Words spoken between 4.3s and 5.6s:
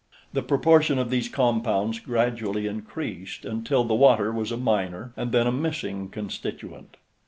was a minor and then a